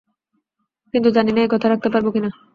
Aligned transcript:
কিন্তু 0.93 1.09
জানি 1.11 1.31
না 1.33 1.39
এই 1.41 1.51
কথা 1.53 1.67
রাখতে 1.69 1.89
পারব 1.93 2.07
কি 2.13 2.19
না। 2.21 2.29